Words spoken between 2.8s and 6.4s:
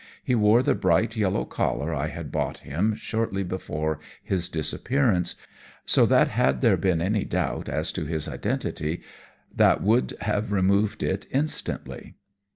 shortly before his disappearance, so that